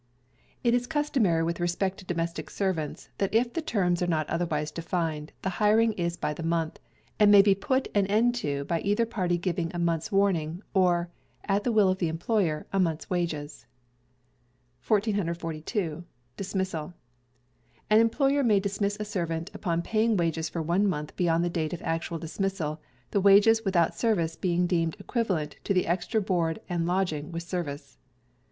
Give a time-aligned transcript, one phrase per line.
[0.63, 4.71] It is customary with respect to domestic servants, that if the terms are not otherwise
[4.71, 6.79] defined, the hiring is by the month,
[7.19, 11.11] and may be put an end to by either party giving a month's warning; or,
[11.45, 13.67] at the will of the employer, a month's wages.
[14.87, 16.03] 1442.
[16.35, 16.95] Dismissal.
[17.87, 21.73] An employer may dismiss a servant upon paying wages for one month beyond the date
[21.73, 22.81] of actual dismissal,
[23.11, 27.99] the wages without service being deemed equivalent to the extra board and lodging with service.